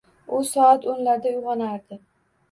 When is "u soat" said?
0.35-0.87